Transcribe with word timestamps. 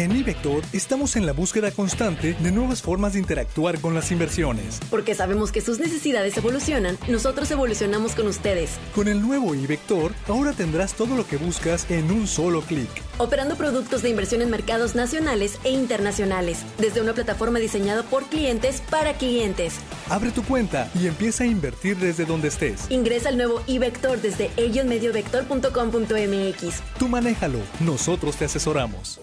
En 0.00 0.16
iVector 0.16 0.64
estamos 0.72 1.14
en 1.16 1.26
la 1.26 1.34
búsqueda 1.34 1.70
constante 1.72 2.32
de 2.32 2.50
nuevas 2.50 2.80
formas 2.80 3.12
de 3.12 3.18
interactuar 3.18 3.78
con 3.82 3.94
las 3.94 4.10
inversiones. 4.10 4.80
Porque 4.88 5.14
sabemos 5.14 5.52
que 5.52 5.60
sus 5.60 5.78
necesidades 5.78 6.38
evolucionan, 6.38 6.96
nosotros 7.06 7.50
evolucionamos 7.50 8.14
con 8.14 8.26
ustedes. 8.26 8.78
Con 8.94 9.08
el 9.08 9.20
nuevo 9.20 9.54
iVector, 9.54 10.14
ahora 10.26 10.54
tendrás 10.54 10.94
todo 10.94 11.16
lo 11.16 11.26
que 11.26 11.36
buscas 11.36 11.90
en 11.90 12.10
un 12.10 12.26
solo 12.26 12.62
clic. 12.62 12.88
Operando 13.18 13.56
productos 13.56 14.00
de 14.00 14.08
inversión 14.08 14.40
en 14.40 14.48
mercados 14.48 14.94
nacionales 14.94 15.58
e 15.64 15.70
internacionales, 15.70 16.64
desde 16.78 17.02
una 17.02 17.12
plataforma 17.12 17.58
diseñada 17.58 18.02
por 18.02 18.24
clientes 18.24 18.82
para 18.88 19.18
clientes. 19.18 19.74
Abre 20.08 20.30
tu 20.30 20.42
cuenta 20.44 20.90
y 20.98 21.08
empieza 21.08 21.44
a 21.44 21.46
invertir 21.46 21.98
desde 21.98 22.24
donde 22.24 22.48
estés. 22.48 22.86
Ingresa 22.88 23.28
al 23.28 23.36
nuevo 23.36 23.60
iVector 23.66 24.22
desde 24.22 24.50
ellionmediovector.com.mx. 24.56 26.82
Tú 26.98 27.06
manéjalo, 27.06 27.58
nosotros 27.80 28.36
te 28.36 28.46
asesoramos. 28.46 29.20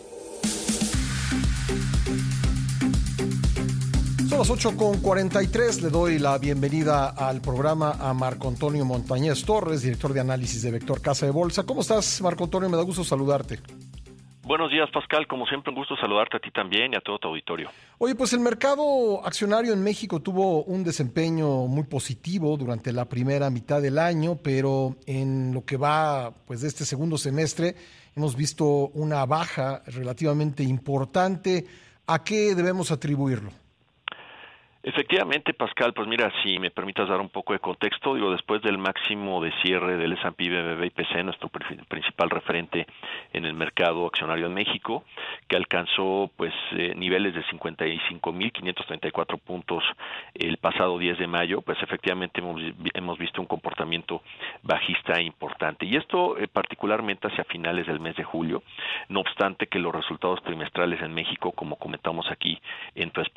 Son 4.38 4.44
las 4.44 4.66
8 4.66 4.78
con 4.78 5.02
43. 5.02 5.82
Le 5.82 5.90
doy 5.90 6.20
la 6.20 6.38
bienvenida 6.38 7.10
al 7.10 7.42
programa 7.42 7.94
a 8.00 8.14
Marco 8.14 8.48
Antonio 8.48 8.86
Montañez 8.86 9.44
Torres, 9.44 9.82
director 9.82 10.14
de 10.14 10.20
análisis 10.20 10.62
de 10.62 10.70
Vector 10.70 11.02
Casa 11.02 11.26
de 11.26 11.32
Bolsa. 11.32 11.64
¿Cómo 11.64 11.82
estás, 11.82 12.22
Marco 12.22 12.44
Antonio? 12.44 12.70
Me 12.70 12.78
da 12.78 12.84
gusto 12.84 13.04
saludarte. 13.04 13.58
Buenos 14.44 14.70
días, 14.70 14.92
Pascal. 14.94 15.26
Como 15.26 15.48
siempre, 15.48 15.72
un 15.72 15.78
gusto 15.80 15.96
saludarte 15.96 16.38
a 16.38 16.40
ti 16.40 16.52
también 16.52 16.94
y 16.94 16.96
a 16.96 17.00
todo 17.00 17.18
tu 17.18 17.30
auditorio. 17.30 17.72
Oye, 17.98 18.14
pues 18.14 18.32
el 18.34 18.40
mercado 18.42 19.26
accionario 19.26 19.74
en 19.74 19.82
México 19.82 20.20
tuvo 20.20 20.64
un 20.66 20.84
desempeño 20.84 21.66
muy 21.66 21.86
positivo 21.86 22.58
durante 22.58 22.94
la 22.94 23.06
primera 23.06 23.50
mitad 23.50 23.82
del 23.82 23.98
año, 23.98 24.36
pero 24.36 24.98
en 25.08 25.52
lo 25.52 25.66
que 25.66 25.78
va 25.78 26.32
pues 26.46 26.62
de 26.62 26.68
este 26.68 26.86
segundo 26.86 27.18
semestre 27.18 27.76
hemos 28.16 28.36
visto 28.36 28.66
una 28.90 29.26
baja 29.26 29.82
relativamente 29.88 30.62
importante. 30.62 31.66
¿A 32.06 32.24
qué 32.24 32.54
debemos 32.54 32.92
atribuirlo? 32.92 33.50
Efectivamente, 34.84 35.54
Pascal, 35.54 35.94
pues 35.94 36.08
mira, 36.08 36.32
si 36.44 36.60
me 36.60 36.70
permitas 36.72 37.10
dar 37.10 37.20
un 37.20 37.30
poco 37.30 37.54
de 37.54 37.60
contexto, 37.60 38.14
digo, 38.14 38.32
después 38.32 38.62
del 38.62 38.78
máximo 38.78 39.42
de 39.42 39.52
cierre 39.62 39.98
del 39.98 40.14
S&P 40.14 40.50
BBB 40.50 40.86
IPC, 40.86 41.24
nuestro 41.24 41.50
principal 41.50 42.30
referente 42.30 42.86
en 43.34 43.46
el 43.46 43.54
mercado 43.54 44.06
accionario 44.06 44.46
en 44.46 44.54
México, 44.54 45.04
que 45.48 45.58
alcanzó 45.58 46.30
pues 46.38 46.54
eh, 46.72 46.94
niveles 46.96 47.34
de 47.34 47.44
55.534 47.46 49.40
puntos 49.40 49.84
el 50.36 50.58
pasado 50.58 50.98
10 50.98 51.18
de 51.18 51.28
mayo, 51.28 51.62
pues 51.62 51.82
efectivamente 51.82 52.40
hemos, 52.40 52.62
hemos 52.94 53.18
visto 53.18 53.42
un 53.42 53.48
comportamiento 53.48 54.22
bajista 54.64 55.20
importante. 55.22 55.86
Y 55.86 55.96
esto 55.96 56.38
eh, 56.38 56.48
particularmente 56.48 57.28
hacia 57.28 57.44
finales 57.46 57.88
del 57.88 58.00
mes 58.00 58.16
de 58.16 58.24
julio, 58.24 58.64
no 59.10 59.22
obstante 59.22 59.68
que 59.68 59.80
los 59.80 59.94
resultados 59.94 60.42
trimestrales 60.44 61.02
en 61.02 61.14
México, 61.14 61.52
como 61.52 61.78
comentamos 61.78 62.30
aquí 62.32 62.57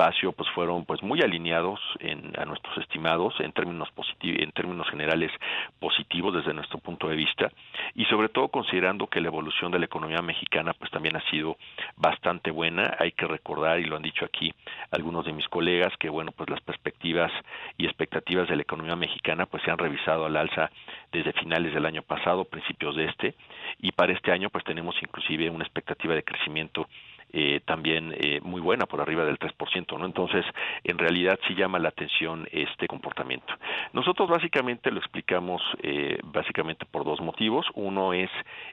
espacio, 0.00 0.32
pues 0.32 0.48
fueron 0.50 0.86
pues 0.86 1.02
muy 1.02 1.20
alineados 1.20 1.78
en, 1.98 2.32
a 2.38 2.46
nuestros 2.46 2.78
estimados 2.78 3.34
en 3.40 3.52
términos 3.52 3.90
positivos, 3.90 4.42
en 4.42 4.52
términos 4.52 4.88
generales 4.88 5.30
positivos 5.78 6.34
desde 6.34 6.54
nuestro 6.54 6.78
punto 6.78 7.08
de 7.08 7.16
vista 7.16 7.50
y 7.94 8.06
sobre 8.06 8.30
todo 8.30 8.48
considerando 8.48 9.08
que 9.08 9.20
la 9.20 9.28
evolución 9.28 9.70
de 9.70 9.78
la 9.78 9.84
economía 9.84 10.22
mexicana 10.22 10.72
pues 10.72 10.90
también 10.90 11.16
ha 11.16 11.30
sido 11.30 11.56
bastante 11.96 12.50
buena. 12.50 12.96
Hay 12.98 13.12
que 13.12 13.26
recordar 13.26 13.78
y 13.78 13.84
lo 13.84 13.96
han 13.96 14.02
dicho 14.02 14.24
aquí 14.24 14.54
algunos 14.90 15.26
de 15.26 15.34
mis 15.34 15.46
colegas 15.48 15.92
que 15.98 16.08
bueno 16.08 16.32
pues 16.32 16.48
las 16.48 16.62
perspectivas 16.62 17.30
y 17.76 17.84
expectativas 17.84 18.48
de 18.48 18.56
la 18.56 18.62
economía 18.62 18.96
mexicana 18.96 19.44
pues 19.44 19.62
se 19.64 19.70
han 19.70 19.78
revisado 19.78 20.24
al 20.24 20.36
alza 20.36 20.70
desde 21.12 21.32
finales 21.34 21.74
del 21.74 21.84
año 21.84 22.02
pasado, 22.02 22.44
principios 22.44 22.96
de 22.96 23.04
este 23.04 23.34
y 23.80 23.92
para 23.92 24.14
este 24.14 24.32
año 24.32 24.48
pues 24.48 24.64
tenemos 24.64 24.94
inclusive 25.02 25.50
una 25.50 25.64
expectativa 25.64 26.14
de 26.14 26.22
crecimiento 26.22 26.88
eh, 27.32 27.60
también 27.64 28.12
eh, 28.16 28.40
muy 28.42 28.60
buena, 28.60 28.86
por 28.86 29.00
arriba 29.00 29.24
del 29.24 29.38
3%, 29.38 29.98
¿no? 29.98 30.06
Entonces, 30.06 30.44
en 30.82 30.98
realidad 30.98 31.38
sí 31.46 31.54
llama 31.54 31.78
la 31.78 31.90
atención 31.90 32.48
este 32.50 32.88
comportamiento. 32.88 33.54
Nosotros 33.92 34.28
básicamente 34.28 34.90
lo 34.90 34.98
explicamos 34.98 35.62
eh, 35.82 36.18
básicamente 36.24 36.86
por 36.86 37.04
dos 37.04 37.20
motivos. 37.20 37.66
Uno 37.74 38.12
es 38.12 38.30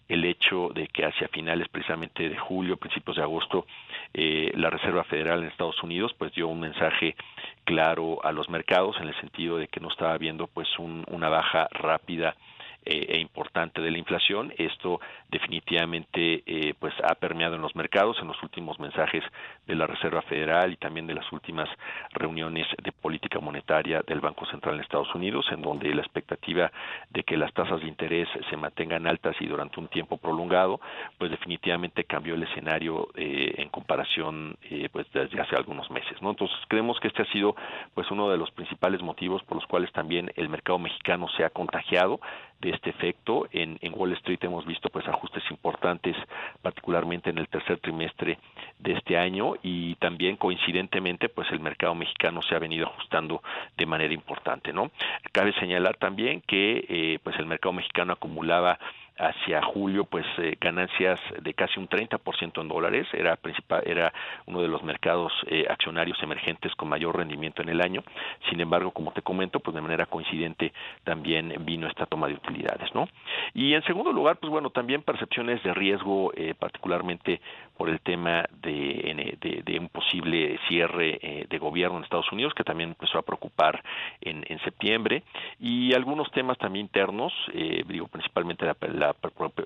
el 0.08 0.26
hecho 0.26 0.70
de 0.74 0.88
que 0.88 1.06
hacia 1.06 1.28
finales 1.28 1.68
precisamente 1.70 2.30
de 2.30 2.38
julio, 2.38 2.78
principios 2.78 3.18
de 3.18 3.24
agosto, 3.24 3.66
la 4.14 4.70
Reserva 4.72 5.04
Federal 5.04 5.40
en 5.40 5.50
Estados 5.50 5.82
Unidos 5.84 6.14
pues 6.18 6.34
dio 6.34 6.48
un 6.48 6.60
mensaje 6.60 7.16
claro 7.66 8.24
a 8.24 8.32
los 8.32 8.50
mercados 8.50 8.96
en 9.00 9.08
el 9.08 9.20
sentido 9.20 9.58
de 9.58 9.68
que 9.68 9.80
no 9.80 9.90
estaba 9.90 10.18
viendo 10.18 10.48
pues 10.48 10.68
una 10.80 11.30
baja 11.30 11.68
rápida 11.72 12.36
e 12.88 13.20
importante 13.20 13.82
de 13.82 13.92
la 13.92 13.98
inflación. 13.98 14.54
Esto 14.58 15.00
definitivamente 15.30 16.44
eh, 16.46 16.74
pues 16.80 16.94
ha 17.04 17.16
permeado 17.16 17.56
en 17.56 17.62
los 17.62 17.76
mercados 17.76 18.18
en 18.22 18.28
los 18.28 18.42
últimos 18.44 18.80
mensajes 18.80 19.24
de 19.66 19.76
la 19.76 19.88
Reserva 19.88 20.22
Federal 20.24 20.72
y 20.72 20.78
también 20.78 21.08
de 21.08 21.14
las 21.14 21.32
últimas 21.32 21.70
reuniones 22.12 22.66
de 22.82 22.92
política 22.92 23.40
monetaria 23.40 24.02
del 24.08 24.22
Banco 24.22 24.46
Central 24.46 24.76
en 24.76 24.82
Estados 24.82 25.14
Unidos, 25.14 25.46
en 25.52 25.62
donde 25.62 25.94
la 25.94 26.02
expectativa 26.02 26.72
de 27.10 27.24
que 27.24 27.38
las 27.38 27.54
tasas 27.54 27.82
de 27.82 27.88
interés 27.88 28.28
se 28.50 28.58
mantengan 28.58 29.08
altas 29.08 29.36
y 29.40 29.48
durante 29.48 29.80
un 29.80 29.88
tiempo 29.88 30.18
prolongado, 30.18 30.80
pues 31.18 31.32
definitivamente 31.32 32.06
cambió 32.06 32.36
el 32.36 32.44
escenario 32.44 33.10
eh, 33.16 33.56
en 33.58 33.70
comparación 33.70 34.58
eh, 34.64 34.90
pues 34.92 35.08
desde 35.12 35.42
hace 35.42 35.56
algunos 35.56 35.90
meses, 35.92 36.22
¿no? 36.22 36.30
Entonces 36.30 36.58
creemos 36.68 37.00
que 37.00 37.10
este 37.10 37.24
ha 37.24 37.32
sido 37.32 37.56
pues 37.94 38.10
uno 38.12 38.30
de 38.30 38.38
los 38.38 38.52
principales 38.52 39.02
motivos 39.02 39.44
por 39.44 39.58
los 39.58 39.66
cuales 39.66 39.92
también 39.92 40.32
el 40.36 40.50
mercado 40.50 40.80
mexicano 40.80 41.28
se 41.36 41.44
ha 41.44 41.50
contagiado 41.50 42.20
de 42.62 42.72
este 42.72 42.90
efecto. 42.90 43.48
En, 43.52 43.78
en 43.82 43.94
Wall 43.96 44.14
Street 44.14 44.40
hemos 44.42 44.66
visto 44.66 44.90
pues 44.90 45.08
ajustes 45.08 45.44
importantes, 45.52 46.16
particularmente 46.62 47.30
en 47.30 47.38
el 47.38 47.48
tercer 47.48 47.80
trimestre 47.80 48.40
de 48.80 48.94
este 48.94 49.18
año 49.18 49.54
y 49.64 49.96
también 49.96 50.38
coincidentemente 50.38 51.30
pues 51.30 51.50
el 51.52 51.60
mercado 51.60 51.96
mexicano 51.96 52.42
se 52.42 52.56
ha 52.56 52.60
venido 52.60 52.88
ajustando 52.88 53.42
de 53.78 53.86
manera 53.86 54.14
importante, 54.14 54.74
¿no? 54.74 54.92
Cabe 55.32 55.54
señalar 55.54 55.98
también 55.98 56.42
que 56.42 56.86
eh, 56.90 57.20
pues 57.24 57.38
el 57.40 57.46
mercado 57.46 57.74
mexicano 57.74 58.14
acumulaba 58.14 58.80
hacia 59.18 59.62
julio 59.62 60.06
pues 60.06 60.26
eh, 60.38 60.58
ganancias 60.60 61.20
de 61.42 61.54
casi 61.54 61.80
un 61.80 61.90
30% 61.90 62.62
en 62.62 62.68
dólares. 62.68 63.08
Era 63.14 63.36
principal 63.36 63.84
era 63.86 64.14
uno 64.46 64.62
de 64.62 64.68
los 64.68 64.84
mercados 64.84 65.32
eh, 65.48 65.66
accionarios 65.70 66.22
emergentes 66.22 66.74
con 66.76 66.90
mayor 66.90 67.18
rendimiento 67.18 67.62
en 67.62 67.70
el 67.70 67.82
año. 67.82 68.04
Sin 68.50 68.60
embargo 68.60 68.92
como 68.92 69.12
te 69.12 69.22
comento 69.22 69.60
pues 69.60 69.76
de 69.76 69.82
manera 69.82 70.06
coincidente 70.06 70.74
también 71.04 71.54
vino 71.62 71.88
esta 71.88 72.06
toma 72.06 72.28
de 72.28 72.34
utilidades 72.34 72.94
no 72.94 73.08
y 73.54 73.74
en 73.74 73.84
segundo 73.84 74.12
lugar 74.12 74.38
pues 74.38 74.52
bueno 74.52 74.70
también 74.70 75.02
percepciones 75.02 75.64
de 75.64 75.74
riesgo 75.74 76.32
eh, 76.36 76.54
particularmente 76.58 77.42
por 77.78 77.90
el 77.90 78.00
tema 78.02 78.46
de, 78.62 79.38
de, 79.64 79.80
un 79.80 79.90
posible 79.90 80.60
cierre 80.68 81.46
de 81.48 81.58
gobierno 81.60 81.98
en 81.98 82.04
Estados 82.04 82.32
Unidos 82.32 82.56
que 82.56 82.64
también 82.64 82.90
empezó 82.90 83.20
a 83.20 83.22
preocupar 83.22 83.84
en, 84.22 84.44
en 84.48 84.60
septiembre. 84.62 85.22
Y 85.60 85.94
algunos 85.94 86.32
temas 86.32 86.58
también 86.58 86.88
internos 86.88 87.32
digo 87.54 88.08
principalmente 88.08 88.66
la 88.66 89.07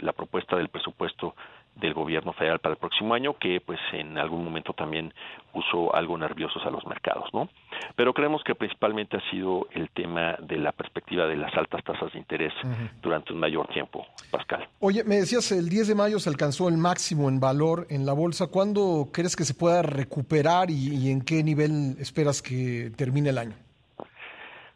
la, 0.02 0.14
propuesta 0.14 0.56
del 0.56 0.70
presupuesto 0.70 1.36
del 1.76 1.94
gobierno 1.94 2.34
federal 2.34 2.60
para 2.60 2.74
el 2.74 2.80
próximo 2.80 3.14
año 3.14 3.38
que 3.38 3.62
pues 3.62 3.80
en 3.94 4.18
algún 4.18 4.44
momento 4.44 4.74
también 4.74 5.14
puso 5.54 5.94
algo 5.96 6.18
nerviosos 6.18 6.64
a 6.66 6.70
los 6.70 6.86
mercados, 6.86 7.30
¿no? 7.34 7.50
Pero 7.96 8.14
creemos 8.14 8.44
que 8.44 8.56
principalmente 8.56 9.18
ha 9.18 9.32
sido 9.32 9.68
el 9.72 9.90
tema 9.90 10.36
de 10.42 10.58
la 10.58 10.72
perspectiva 10.72 11.26
de 11.28 11.38
las 11.38 11.56
altas 11.56 11.84
tasas 11.84 12.12
de 12.14 12.20
interés 12.20 12.54
durante 13.02 13.34
un 13.34 13.40
mayor 13.40 13.68
tiempo, 13.68 14.06
Pascal. 14.30 14.68
Oye, 14.80 15.04
me 15.04 15.16
decías 15.16 15.52
el 15.52 15.70
10 15.70 15.90
de 15.90 15.96
mayo 15.96 16.20
se 16.20 16.30
alcanzó 16.30 16.68
el 16.68 16.78
máximo 16.78 17.30
en 17.30 17.40
valor 17.40 17.88
en 17.90 18.06
la 18.06 18.14
bolsa. 18.14 18.48
¿Cuándo 18.48 19.10
crees 19.12 19.36
que 19.36 19.46
se 19.46 19.54
pueda 19.54 19.82
recuperar 19.82 20.70
y 20.70 21.10
en 21.10 21.22
qué 21.22 21.44
nivel 21.44 21.96
esperas 22.00 22.42
que 22.42 22.92
termine 22.96 23.30
el 23.30 23.38
año? 23.38 23.71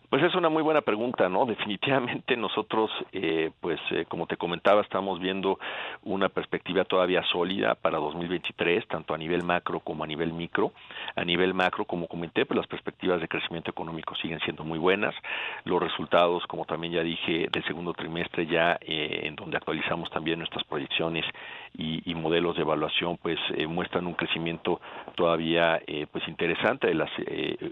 Pues 0.10 0.22
es 0.22 0.36
una 0.36 0.50
muy 0.50 0.62
buena 0.62 0.82
pregunta, 0.82 1.30
¿no? 1.30 1.46
Definitivamente 1.56 2.38
nosotros, 2.38 2.92
eh, 3.12 3.52
pues 3.60 3.80
eh, 3.92 4.06
como 4.08 4.28
te 4.28 4.38
comentaba, 4.38 4.82
estamos 4.82 5.20
viendo 5.20 5.60
una 6.04 6.30
perspectiva 6.30 6.86
todavía 6.86 7.24
sólida 7.24 7.76
para 7.76 7.98
2023, 7.98 8.88
tanto 8.88 9.14
a 9.14 9.18
nivel 9.18 9.44
macro 9.44 9.80
como 9.80 10.04
a 10.04 10.08
nivel 10.08 10.34
micro. 10.34 10.74
A 11.16 11.24
nivel 11.24 11.54
macro, 11.54 11.86
como 11.86 12.08
comenté, 12.08 12.46
pues 12.46 12.58
las 12.58 12.68
perspectivas 12.68 13.20
de 13.20 13.28
crecimiento 13.28 13.72
económico 13.72 14.16
siguen 14.16 14.40
siendo 14.42 14.64
muy 14.64 14.78
buenas. 14.78 15.16
Los 15.64 15.82
resultados, 15.82 16.46
como 16.46 16.66
también 16.66 16.94
ya 16.94 17.04
dije, 17.04 17.48
del 17.52 17.64
segundo 17.66 17.94
trimestre 17.94 18.46
ya 18.46 18.78
eh, 18.82 19.22
en 19.24 19.36
donde 19.36 19.58
actualizamos 19.58 20.10
también 20.12 20.40
nuestras 20.40 20.64
proyecciones 20.66 21.26
y, 21.74 22.10
y 22.10 22.16
modelos 22.16 22.56
de 22.56 22.62
evaluación, 22.62 23.18
pues 23.18 23.40
muestran 23.68 24.08
un 24.08 24.14
crecimiento 24.14 24.80
todavía 25.16 25.82
pues 26.12 26.26
interesante 26.28 26.88
de 26.88 26.94
las 26.94 27.10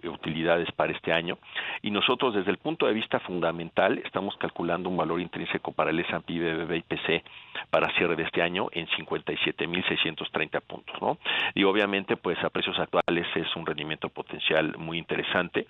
utilidades 0.10 0.72
para 0.74 0.92
este 0.92 1.14
año. 1.14 1.38
Y 1.82 1.92
nosotros 1.92 2.23
Desde 2.32 2.52
el 2.52 2.58
punto 2.58 2.86
de 2.86 2.94
vista 2.94 3.20
fundamental, 3.20 3.98
estamos 3.98 4.38
calculando 4.38 4.88
un 4.88 4.96
valor 4.96 5.20
intrínseco 5.20 5.74
para 5.74 5.90
el 5.90 6.00
S&P 6.00 6.40
BBB 6.40 6.78
IPC 6.78 7.24
para 7.70 7.94
cierre 7.96 8.16
de 8.16 8.24
este 8.24 8.42
año 8.42 8.68
en 8.72 8.88
57.630 8.88 10.62
puntos, 10.62 11.02
¿no? 11.02 11.18
Y 11.54 11.66
obviamente, 11.66 12.16
pues 12.16 12.42
a 12.44 12.50
precios 12.50 12.80
actuales 12.80 13.28
es 13.36 13.54
un 13.56 13.66
rendimiento 13.66 14.08
potencial 14.10 14.78
muy 14.78 14.98
interesante. 14.98 15.68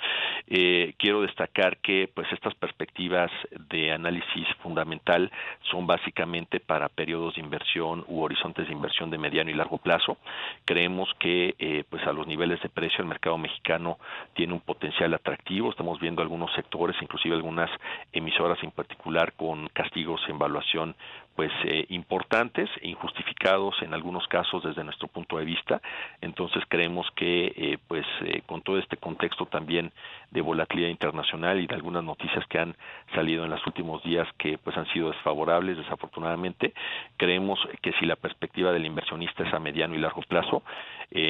Eh, 0.47 0.93
quiero 0.97 1.21
destacar 1.21 1.77
que, 1.77 2.09
pues 2.13 2.31
estas 2.31 2.53
perspectivas 2.55 3.31
de 3.69 3.91
análisis 3.91 4.47
fundamental 4.61 5.31
son 5.71 5.87
básicamente 5.87 6.59
para 6.59 6.87
periodos 6.87 7.35
de 7.35 7.41
inversión 7.41 8.05
u 8.07 8.21
horizontes 8.21 8.67
de 8.67 8.73
inversión 8.73 9.09
de 9.09 9.17
mediano 9.17 9.49
y 9.49 9.55
largo 9.55 9.79
plazo. 9.79 10.17
Creemos 10.65 11.09
que, 11.19 11.55
eh, 11.57 11.83
pues 11.89 12.05
a 12.05 12.13
los 12.13 12.27
niveles 12.27 12.61
de 12.61 12.69
precio 12.69 13.01
el 13.01 13.07
mercado 13.07 13.37
mexicano 13.37 13.97
tiene 14.35 14.53
un 14.53 14.61
potencial 14.61 15.13
atractivo. 15.13 15.71
Estamos 15.71 15.99
viendo 15.99 16.21
algunos 16.21 16.42
sectores, 16.51 16.95
inclusive 17.01 17.35
algunas 17.35 17.69
emisoras 18.11 18.61
en 18.63 18.71
particular, 18.71 19.33
con 19.33 19.67
castigos 19.69 20.21
en 20.27 20.39
valuación 20.39 20.95
pues 21.35 21.51
eh, 21.65 21.85
importantes 21.89 22.69
e 22.81 22.89
injustificados 22.89 23.75
en 23.81 23.93
algunos 23.93 24.27
casos 24.27 24.63
desde 24.63 24.83
nuestro 24.83 25.07
punto 25.07 25.37
de 25.37 25.45
vista. 25.45 25.81
Entonces 26.21 26.63
creemos 26.67 27.07
que 27.15 27.53
eh, 27.55 27.77
pues 27.87 28.05
eh, 28.21 28.41
con 28.45 28.61
todo 28.61 28.77
este 28.77 28.97
contexto 28.97 29.47
también 29.47 29.91
de 30.29 30.41
volatilidad 30.41 30.89
internacional 30.89 31.59
y 31.59 31.67
de 31.67 31.73
algunas 31.73 32.03
noticias 32.03 32.45
que 32.47 32.59
han 32.59 32.75
salido 33.15 33.45
en 33.45 33.51
los 33.51 33.65
últimos 33.65 34.03
días 34.03 34.27
que 34.37 34.57
pues 34.57 34.77
han 34.77 34.87
sido 34.93 35.09
desfavorables 35.11 35.77
desafortunadamente 35.77 36.73
creemos 37.17 37.59
que 37.81 37.91
si 37.99 38.05
la 38.05 38.15
perspectiva 38.15 38.71
del 38.71 38.85
inversionista 38.85 39.43
es 39.43 39.53
a 39.53 39.59
mediano 39.59 39.93
y 39.93 39.99
largo 39.99 40.21
plazo 40.23 40.63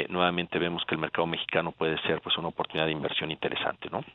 nuevamente 0.08 0.58
vemos 0.58 0.84
que 0.88 0.96
el 0.96 1.02
mercado 1.02 1.28
mexicano 1.28 1.74
puede 1.74 2.02
ser 2.04 2.22
pues 2.22 2.38
una 2.38 2.48
oportunidad 2.48 2.86
de 2.86 2.94
inversión 2.94 3.30
interesante 3.30 3.90
no 3.90 4.06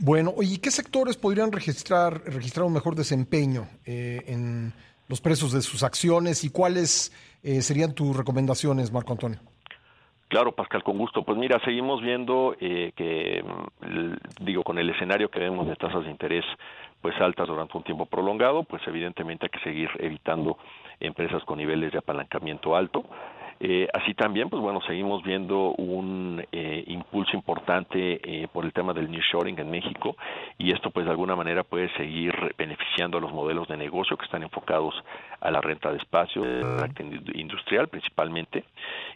bueno 0.00 0.34
y 0.40 0.58
qué 0.58 0.72
sectores 0.72 1.16
podrían 1.16 1.52
registrar 1.52 2.22
registrar 2.26 2.66
un 2.66 2.72
mejor 2.72 2.96
desempeño 2.96 3.68
en 3.86 4.72
los 5.08 5.20
precios 5.20 5.52
de 5.52 5.62
sus 5.62 5.82
acciones 5.82 6.44
y 6.44 6.50
cuáles 6.50 7.12
eh, 7.42 7.62
serían 7.62 7.94
tus 7.94 8.16
recomendaciones, 8.16 8.92
Marco 8.92 9.12
Antonio. 9.12 9.38
Claro, 10.28 10.52
Pascal, 10.52 10.82
con 10.82 10.96
gusto. 10.96 11.22
Pues 11.24 11.36
mira, 11.36 11.60
seguimos 11.62 12.00
viendo 12.00 12.56
eh, 12.58 12.92
que, 12.96 13.44
digo, 14.40 14.62
con 14.62 14.78
el 14.78 14.88
escenario 14.88 15.28
que 15.28 15.40
vemos 15.40 15.66
de 15.66 15.76
tasas 15.76 16.04
de 16.04 16.10
interés 16.10 16.44
pues 17.02 17.14
altas 17.20 17.48
durante 17.48 17.76
un 17.76 17.84
tiempo 17.84 18.06
prolongado, 18.06 18.62
pues 18.62 18.80
evidentemente 18.86 19.46
hay 19.46 19.50
que 19.50 19.62
seguir 19.62 19.90
evitando 19.98 20.56
empresas 21.00 21.44
con 21.44 21.58
niveles 21.58 21.92
de 21.92 21.98
apalancamiento 21.98 22.74
alto. 22.74 23.04
Eh, 23.64 23.86
así 23.94 24.12
también, 24.14 24.50
pues 24.50 24.60
bueno, 24.60 24.80
seguimos 24.88 25.22
viendo 25.22 25.70
un 25.74 26.44
eh, 26.50 26.82
impulso 26.88 27.36
importante 27.36 28.20
eh, 28.24 28.48
por 28.52 28.64
el 28.64 28.72
tema 28.72 28.92
del 28.92 29.08
nearshoring 29.08 29.56
en 29.56 29.70
México 29.70 30.16
y 30.58 30.72
esto 30.72 30.90
pues 30.90 31.06
de 31.06 31.12
alguna 31.12 31.36
manera 31.36 31.62
puede 31.62 31.88
seguir 31.96 32.34
beneficiando 32.58 33.18
a 33.18 33.20
los 33.20 33.32
modelos 33.32 33.68
de 33.68 33.76
negocio 33.76 34.16
que 34.16 34.24
están 34.24 34.42
enfocados 34.42 34.96
a 35.42 35.50
la 35.50 35.60
renta 35.60 35.90
de 35.90 35.98
espacio, 35.98 36.44
industrial 37.34 37.88
principalmente. 37.88 38.64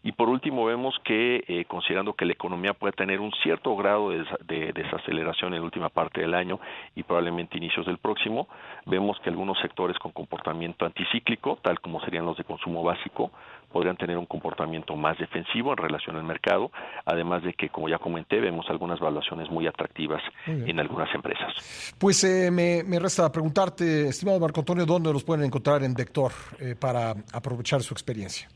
Y 0.02 0.12
por 0.12 0.28
último 0.28 0.64
vemos 0.64 0.94
que 1.04 1.64
considerando 1.68 2.14
que 2.14 2.24
la 2.24 2.32
economía 2.32 2.74
puede 2.74 2.92
tener 2.92 3.20
un 3.20 3.32
cierto 3.42 3.76
grado 3.76 4.10
de, 4.10 4.72
desaceleración 4.72 5.54
en 5.54 5.60
la 5.60 5.64
última 5.64 5.88
parte 5.88 6.20
del 6.20 6.34
año 6.34 6.58
y 6.94 7.02
probablemente 7.02 7.56
inicios 7.56 7.86
del 7.86 7.98
próximo, 7.98 8.48
vemos 8.86 9.18
que 9.20 9.30
algunos 9.30 9.58
sectores 9.60 9.98
con 9.98 10.12
comportamiento 10.12 10.84
anticíclico, 10.84 11.58
tal 11.62 11.80
como 11.80 12.00
serían 12.00 12.26
los 12.26 12.36
de 12.36 12.44
consumo 12.44 12.82
básico, 12.82 13.30
podrían 13.72 13.96
tener 13.96 14.16
un 14.16 14.26
comportamiento 14.26 14.96
más 14.96 15.18
defensivo 15.18 15.72
en 15.72 15.76
relación 15.76 16.16
al 16.16 16.24
mercado, 16.24 16.70
además 17.04 17.42
de 17.42 17.52
que, 17.52 17.68
como 17.68 17.88
ya 17.88 17.98
comenté, 17.98 18.40
vemos 18.40 18.64
algunas 18.70 18.98
valuaciones 19.00 19.50
muy 19.50 19.66
atractivas 19.66 20.22
en 20.46 20.80
algunas 20.80 21.14
empresas. 21.14 21.52
Pues 21.98 22.24
eh, 22.24 22.50
me, 22.50 22.98
resta 22.98 23.30
preguntarte, 23.30 24.08
estimado 24.08 24.40
Marco 24.40 24.60
Antonio, 24.60 24.86
¿dónde 24.86 25.12
los 25.12 25.24
pueden 25.24 25.44
encontrar 25.44 25.82
en 25.82 25.92
Vector 25.94 26.15
eh, 26.60 26.74
para 26.78 27.14
aprovechar 27.32 27.82
su 27.82 27.94
experiencia? 27.94 28.48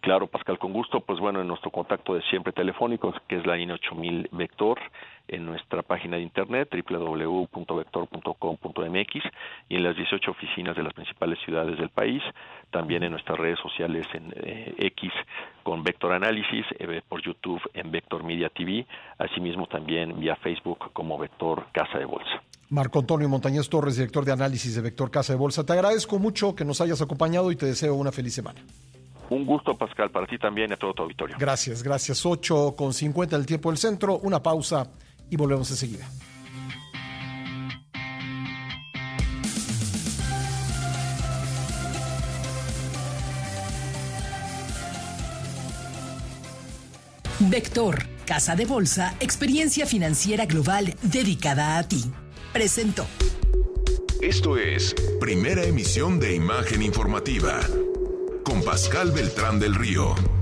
Claro, 0.00 0.28
Pascal, 0.28 0.58
con 0.58 0.72
gusto. 0.72 1.00
Pues 1.00 1.18
bueno, 1.18 1.40
en 1.40 1.48
nuestro 1.48 1.70
contacto 1.70 2.14
de 2.14 2.22
siempre 2.22 2.52
telefónico, 2.52 3.12
que 3.26 3.36
es 3.36 3.46
la 3.46 3.58
INE 3.58 3.72
8000 3.74 4.28
Vector, 4.32 4.78
en 5.26 5.44
nuestra 5.44 5.82
página 5.82 6.16
de 6.16 6.22
internet 6.22 6.72
www.vector.com.mx 6.72 9.24
y 9.68 9.76
en 9.76 9.82
las 9.82 9.96
18 9.96 10.30
oficinas 10.30 10.76
de 10.76 10.84
las 10.84 10.94
principales 10.94 11.38
ciudades 11.44 11.76
del 11.78 11.90
país, 11.90 12.22
también 12.70 13.02
en 13.02 13.10
nuestras 13.10 13.38
redes 13.38 13.58
sociales 13.58 14.06
en 14.14 14.32
eh, 14.36 14.74
X 14.78 15.12
con 15.62 15.82
Vector 15.82 16.12
Análisis, 16.12 16.64
eh, 16.78 17.02
por 17.06 17.20
YouTube 17.20 17.60
en 17.74 17.90
Vector 17.90 18.24
Media 18.24 18.48
TV, 18.50 18.86
asimismo 19.18 19.66
también 19.66 20.18
vía 20.18 20.36
Facebook 20.36 20.92
como 20.92 21.18
Vector 21.18 21.66
Casa 21.72 21.98
de 21.98 22.04
Bolsa. 22.04 22.42
Marco 22.70 22.98
Antonio 22.98 23.28
Montañez 23.28 23.68
Torres, 23.68 23.96
director 23.96 24.24
de 24.24 24.32
análisis 24.32 24.74
de 24.74 24.82
Vector 24.82 25.10
Casa 25.10 25.32
de 25.32 25.38
Bolsa. 25.38 25.64
Te 25.64 25.72
agradezco 25.72 26.18
mucho 26.18 26.54
que 26.54 26.64
nos 26.64 26.80
hayas 26.80 27.00
acompañado 27.00 27.50
y 27.50 27.56
te 27.56 27.66
deseo 27.66 27.94
una 27.94 28.12
feliz 28.12 28.34
semana. 28.34 28.60
Un 29.30 29.44
gusto, 29.44 29.74
Pascal, 29.74 30.10
para 30.10 30.26
ti 30.26 30.38
también 30.38 30.70
y 30.70 30.74
a 30.74 30.76
todo 30.76 30.94
tu 30.94 31.02
auditorio. 31.02 31.36
Gracias, 31.38 31.82
gracias. 31.82 32.24
8 32.24 32.74
con 32.76 32.92
50 32.92 33.36
del 33.36 33.46
tiempo 33.46 33.70
del 33.70 33.78
centro, 33.78 34.18
una 34.18 34.42
pausa 34.42 34.90
y 35.30 35.36
volvemos 35.36 35.70
enseguida. 35.70 36.08
Vector, 47.40 48.04
Casa 48.26 48.56
de 48.56 48.66
Bolsa, 48.66 49.14
experiencia 49.20 49.86
financiera 49.86 50.44
global 50.44 50.94
dedicada 51.02 51.78
a 51.78 51.82
ti. 51.86 52.04
Esto 54.20 54.56
es 54.56 54.92
Primera 55.20 55.62
Emisión 55.62 56.18
de 56.18 56.34
Imagen 56.34 56.82
Informativa 56.82 57.60
con 58.42 58.64
Pascal 58.64 59.12
Beltrán 59.12 59.60
del 59.60 59.76
Río. 59.76 60.37